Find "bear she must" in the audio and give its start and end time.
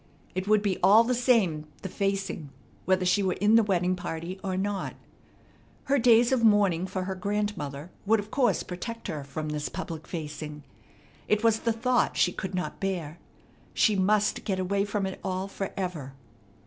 12.79-14.43